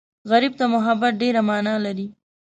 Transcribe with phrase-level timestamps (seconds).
[0.31, 2.07] غریب ته محبت ډېره مانا لري